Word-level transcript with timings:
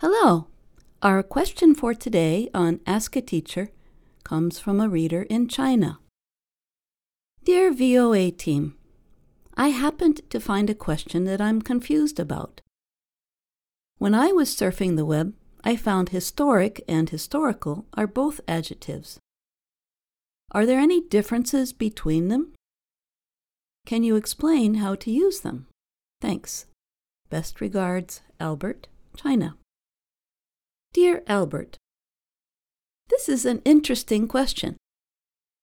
Hello! 0.00 0.46
Our 1.02 1.24
question 1.24 1.74
for 1.74 1.92
today 1.92 2.48
on 2.54 2.78
Ask 2.86 3.16
a 3.16 3.20
Teacher 3.20 3.72
comes 4.22 4.60
from 4.60 4.78
a 4.80 4.88
reader 4.88 5.22
in 5.24 5.48
China. 5.48 5.98
Dear 7.42 7.72
VOA 7.72 8.30
team, 8.30 8.76
I 9.56 9.70
happened 9.70 10.20
to 10.30 10.38
find 10.38 10.70
a 10.70 10.74
question 10.76 11.24
that 11.24 11.40
I'm 11.40 11.60
confused 11.60 12.20
about. 12.20 12.60
When 13.96 14.14
I 14.14 14.30
was 14.30 14.54
surfing 14.54 14.94
the 14.94 15.04
web, 15.04 15.34
I 15.64 15.74
found 15.74 16.10
historic 16.10 16.80
and 16.86 17.10
historical 17.10 17.84
are 17.94 18.06
both 18.06 18.40
adjectives. 18.46 19.18
Are 20.52 20.64
there 20.64 20.78
any 20.78 21.00
differences 21.00 21.72
between 21.72 22.28
them? 22.28 22.52
Can 23.84 24.04
you 24.04 24.14
explain 24.14 24.74
how 24.74 24.94
to 24.94 25.10
use 25.10 25.40
them? 25.40 25.66
Thanks. 26.20 26.66
Best 27.30 27.60
regards, 27.60 28.20
Albert, 28.38 28.86
China. 29.16 29.56
Dear 31.00 31.22
Albert, 31.28 31.76
this 33.08 33.28
is 33.28 33.46
an 33.46 33.62
interesting 33.64 34.26
question. 34.26 34.76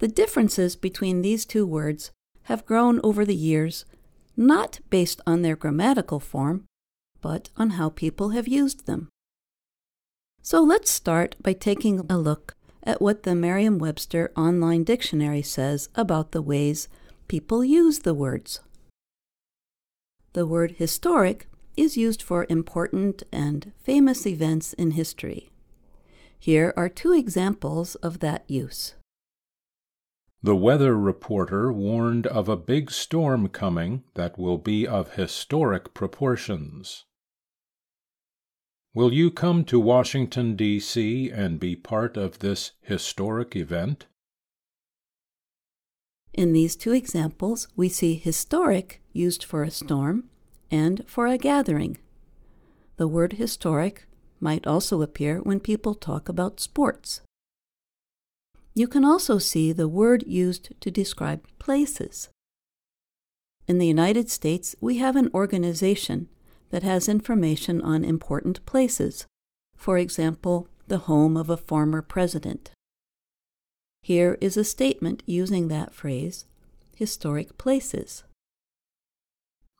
The 0.00 0.08
differences 0.08 0.74
between 0.74 1.22
these 1.22 1.46
two 1.46 1.64
words 1.64 2.10
have 2.50 2.66
grown 2.66 3.00
over 3.04 3.24
the 3.24 3.36
years, 3.36 3.84
not 4.36 4.80
based 4.90 5.20
on 5.28 5.42
their 5.42 5.54
grammatical 5.54 6.18
form, 6.18 6.64
but 7.20 7.48
on 7.56 7.70
how 7.78 7.90
people 7.90 8.30
have 8.30 8.48
used 8.48 8.86
them. 8.86 9.08
So 10.42 10.64
let's 10.64 10.90
start 10.90 11.36
by 11.40 11.52
taking 11.52 12.00
a 12.10 12.18
look 12.18 12.56
at 12.82 13.00
what 13.00 13.22
the 13.22 13.36
Merriam 13.36 13.78
Webster 13.78 14.32
Online 14.36 14.82
Dictionary 14.82 15.42
says 15.42 15.90
about 15.94 16.32
the 16.32 16.42
ways 16.42 16.88
people 17.28 17.64
use 17.64 18.00
the 18.00 18.14
words. 18.14 18.58
The 20.32 20.44
word 20.44 20.72
historic 20.72 21.46
is 21.76 21.96
used 21.96 22.22
for 22.22 22.46
important 22.48 23.22
and 23.32 23.72
famous 23.82 24.26
events 24.26 24.72
in 24.74 24.92
history. 24.92 25.50
Here 26.38 26.72
are 26.76 26.88
two 26.88 27.12
examples 27.12 27.94
of 27.96 28.20
that 28.20 28.44
use. 28.48 28.94
The 30.42 30.56
weather 30.56 30.96
reporter 30.96 31.70
warned 31.70 32.26
of 32.26 32.48
a 32.48 32.56
big 32.56 32.90
storm 32.90 33.48
coming 33.48 34.04
that 34.14 34.38
will 34.38 34.56
be 34.56 34.86
of 34.86 35.14
historic 35.14 35.92
proportions. 35.92 37.04
Will 38.94 39.12
you 39.12 39.30
come 39.30 39.64
to 39.66 39.78
Washington, 39.78 40.56
D.C. 40.56 41.30
and 41.30 41.60
be 41.60 41.76
part 41.76 42.16
of 42.16 42.38
this 42.38 42.72
historic 42.80 43.54
event? 43.54 44.06
In 46.32 46.52
these 46.52 46.74
two 46.74 46.92
examples, 46.92 47.68
we 47.76 47.88
see 47.88 48.14
historic 48.14 49.02
used 49.12 49.44
for 49.44 49.62
a 49.62 49.70
storm 49.70 50.30
and 50.70 51.04
for 51.06 51.26
a 51.26 51.38
gathering. 51.38 51.98
The 52.96 53.08
word 53.08 53.34
historic 53.34 54.06
might 54.40 54.66
also 54.66 55.02
appear 55.02 55.38
when 55.38 55.60
people 55.60 55.94
talk 55.94 56.28
about 56.28 56.60
sports. 56.60 57.20
You 58.74 58.86
can 58.86 59.04
also 59.04 59.38
see 59.38 59.72
the 59.72 59.88
word 59.88 60.24
used 60.26 60.72
to 60.80 60.90
describe 60.90 61.46
places. 61.58 62.28
In 63.66 63.78
the 63.78 63.86
United 63.86 64.30
States, 64.30 64.74
we 64.80 64.98
have 64.98 65.16
an 65.16 65.30
organization 65.34 66.28
that 66.70 66.82
has 66.82 67.08
information 67.08 67.80
on 67.82 68.04
important 68.04 68.64
places, 68.64 69.26
for 69.76 69.98
example, 69.98 70.68
the 70.86 70.98
home 70.98 71.36
of 71.36 71.50
a 71.50 71.56
former 71.56 72.02
president. 72.02 72.70
Here 74.02 74.38
is 74.40 74.56
a 74.56 74.64
statement 74.64 75.22
using 75.26 75.68
that 75.68 75.94
phrase, 75.94 76.46
historic 76.96 77.58
places. 77.58 78.24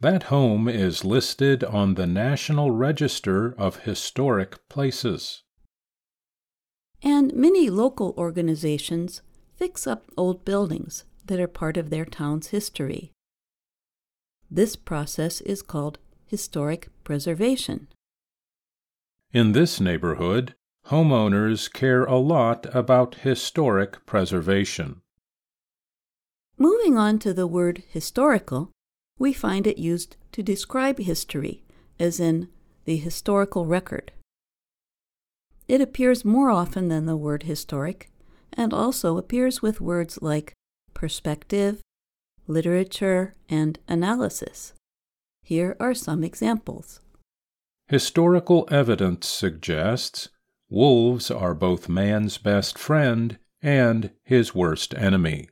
That 0.00 0.24
home 0.24 0.68
is 0.68 1.06
listed 1.06 1.64
on 1.64 1.94
the 1.94 2.06
National 2.06 2.70
Register 2.70 3.54
of 3.56 3.84
Historic 3.84 4.68
Places. 4.68 5.42
And 7.02 7.32
many 7.32 7.70
local 7.70 8.14
organizations 8.18 9.22
fix 9.54 9.86
up 9.86 10.04
old 10.16 10.44
buildings 10.44 11.04
that 11.24 11.40
are 11.40 11.48
part 11.48 11.78
of 11.78 11.88
their 11.88 12.04
town's 12.04 12.48
history. 12.48 13.12
This 14.50 14.76
process 14.76 15.40
is 15.40 15.62
called 15.62 15.98
historic 16.26 16.90
preservation. 17.02 17.88
In 19.32 19.52
this 19.52 19.80
neighborhood, 19.80 20.54
homeowners 20.88 21.72
care 21.72 22.04
a 22.04 22.18
lot 22.18 22.66
about 22.74 23.16
historic 23.16 24.04
preservation. 24.04 25.00
Moving 26.58 26.98
on 26.98 27.18
to 27.20 27.32
the 27.32 27.46
word 27.46 27.82
historical, 27.88 28.70
we 29.18 29.32
find 29.32 29.66
it 29.66 29.78
used 29.78 30.16
to 30.32 30.42
describe 30.42 30.98
history, 30.98 31.62
as 31.98 32.20
in 32.20 32.48
the 32.84 32.96
historical 32.96 33.66
record. 33.66 34.12
It 35.68 35.80
appears 35.80 36.24
more 36.24 36.50
often 36.50 36.88
than 36.88 37.06
the 37.06 37.16
word 37.16 37.44
historic, 37.44 38.10
and 38.52 38.72
also 38.72 39.18
appears 39.18 39.62
with 39.62 39.80
words 39.80 40.18
like 40.22 40.52
perspective, 40.94 41.80
literature, 42.46 43.34
and 43.48 43.78
analysis. 43.88 44.72
Here 45.42 45.76
are 45.80 45.94
some 45.94 46.22
examples. 46.22 47.00
Historical 47.88 48.66
evidence 48.70 49.28
suggests 49.28 50.28
wolves 50.68 51.30
are 51.30 51.54
both 51.54 51.88
man's 51.88 52.38
best 52.38 52.78
friend 52.78 53.38
and 53.62 54.10
his 54.24 54.54
worst 54.54 54.94
enemy. 54.94 55.48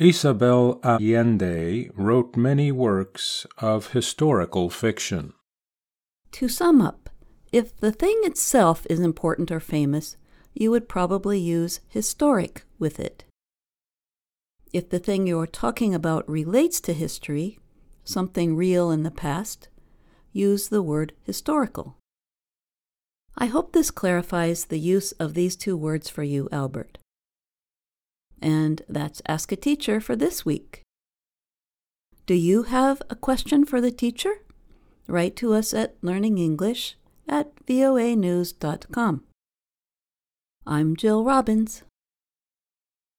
Isabel 0.00 0.80
Allende 0.82 1.90
wrote 1.94 2.34
many 2.34 2.72
works 2.72 3.46
of 3.58 3.88
historical 3.88 4.70
fiction. 4.70 5.34
To 6.32 6.48
sum 6.48 6.80
up, 6.80 7.10
if 7.52 7.76
the 7.76 7.92
thing 7.92 8.18
itself 8.22 8.86
is 8.88 8.98
important 8.98 9.50
or 9.50 9.60
famous, 9.60 10.16
you 10.54 10.70
would 10.70 10.88
probably 10.88 11.38
use 11.38 11.80
historic 11.86 12.64
with 12.78 12.98
it. 12.98 13.24
If 14.72 14.88
the 14.88 14.98
thing 14.98 15.26
you're 15.26 15.46
talking 15.46 15.94
about 15.94 16.26
relates 16.26 16.80
to 16.80 16.94
history, 16.94 17.58
something 18.02 18.56
real 18.56 18.90
in 18.90 19.02
the 19.02 19.10
past, 19.10 19.68
use 20.32 20.70
the 20.70 20.80
word 20.80 21.12
historical. 21.24 21.98
I 23.36 23.46
hope 23.46 23.72
this 23.72 23.90
clarifies 23.90 24.64
the 24.64 24.80
use 24.80 25.12
of 25.20 25.34
these 25.34 25.56
two 25.56 25.76
words 25.76 26.08
for 26.08 26.22
you, 26.22 26.48
Albert. 26.50 26.96
And 28.40 28.82
that's 28.88 29.22
Ask 29.26 29.52
a 29.52 29.56
Teacher 29.56 30.00
for 30.00 30.16
this 30.16 30.44
week. 30.44 30.82
Do 32.26 32.34
you 32.34 32.64
have 32.64 33.02
a 33.10 33.16
question 33.16 33.64
for 33.64 33.80
the 33.80 33.90
teacher? 33.90 34.42
Write 35.08 35.36
to 35.36 35.52
us 35.52 35.74
at 35.74 36.00
learningenglish 36.00 36.94
at 37.28 37.54
voanews.com. 37.66 39.24
I'm 40.66 40.96
Jill 40.96 41.24
Robbins. 41.24 41.82